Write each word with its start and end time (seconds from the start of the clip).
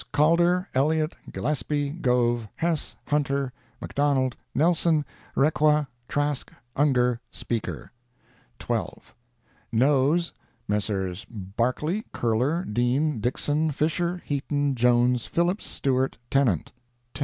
Calder, 0.11 0.67
Elliott, 0.73 1.13
Gillespie, 1.31 1.91
Gove, 1.91 2.47
Hess, 2.55 2.95
Hunter, 3.09 3.53
McDonald, 3.79 4.35
Nelson, 4.55 5.05
Requa, 5.37 5.85
Trask, 6.07 6.51
Ungar, 6.75 7.19
Speaker—12. 7.29 8.99
NOES 9.71 10.31
Messrs. 10.67 11.25
Barclay, 11.29 12.03
Curler, 12.13 12.65
Dean, 12.65 13.21
Dixson, 13.21 13.71
Fisher, 13.71 14.23
Heaton, 14.25 14.73
Jones, 14.73 15.27
Phillips, 15.27 15.67
Stewart, 15.67 16.17
Tennant—10. 16.31 17.19